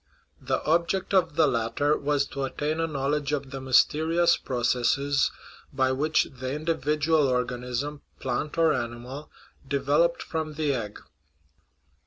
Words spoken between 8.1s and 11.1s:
plant or animal, developed from the egg.